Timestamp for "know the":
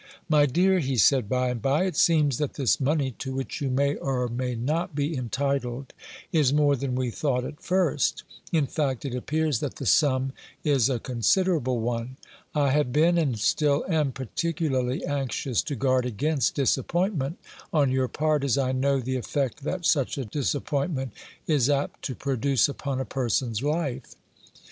18.71-19.17